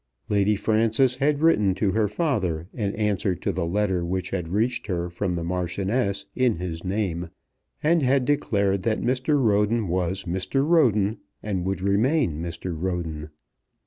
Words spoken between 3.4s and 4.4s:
the letter which